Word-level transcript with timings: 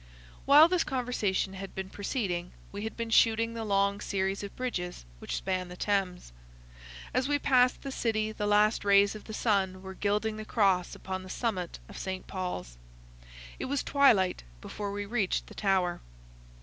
While 0.47 0.67
this 0.67 0.83
conversation 0.83 1.53
had 1.53 1.75
been 1.75 1.91
proceeding, 1.91 2.53
we 2.71 2.85
had 2.85 2.97
been 2.97 3.11
shooting 3.11 3.53
the 3.53 3.63
long 3.63 4.01
series 4.01 4.41
of 4.41 4.55
bridges 4.55 5.05
which 5.19 5.35
span 5.35 5.67
the 5.67 5.77
Thames. 5.77 6.33
As 7.13 7.27
we 7.27 7.37
passed 7.37 7.83
the 7.83 7.91
City 7.91 8.31
the 8.31 8.47
last 8.47 8.83
rays 8.83 9.13
of 9.13 9.25
the 9.25 9.33
sun 9.35 9.83
were 9.83 9.93
gilding 9.93 10.37
the 10.37 10.43
cross 10.43 10.95
upon 10.95 11.21
the 11.21 11.29
summit 11.29 11.77
of 11.87 11.99
St. 11.99 12.25
Paul's. 12.25 12.79
It 13.59 13.65
was 13.65 13.83
twilight 13.83 14.41
before 14.59 14.91
we 14.91 15.05
reached 15.05 15.45
the 15.45 15.53
Tower. 15.53 16.01